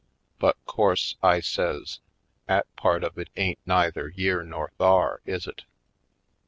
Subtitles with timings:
[0.39, 1.99] But, course," I says,"
[2.49, 5.61] 'at part of it ain't neither yere nor thar, is it?